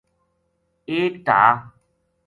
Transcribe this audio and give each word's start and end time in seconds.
ایک 0.91 1.13
ڈھا 1.27 1.41